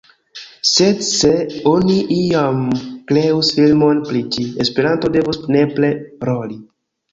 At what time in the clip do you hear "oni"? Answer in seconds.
1.71-1.97